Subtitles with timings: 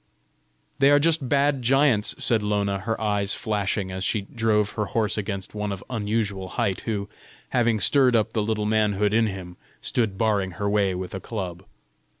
[0.79, 5.15] "They are just bad giants!" said Lona, her eyes flashing as she drove her horse
[5.15, 7.07] against one of unusual height who,
[7.49, 11.65] having stirred up the little manhood in him, stood barring her way with a club.